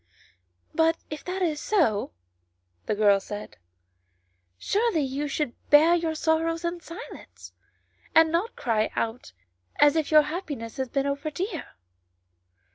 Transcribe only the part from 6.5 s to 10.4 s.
in silence, and not cry out as if your